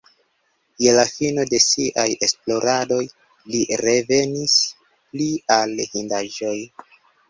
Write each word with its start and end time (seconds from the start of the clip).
Je 0.85 0.95
la 0.95 1.03
fino 1.09 1.45
de 1.49 1.59
siaj 1.65 2.07
esploradoj 2.29 2.99
li 3.53 3.63
revenis 3.87 4.59
pli 4.99 5.33
al 5.63 5.81
hindaĵoj. 5.97 6.61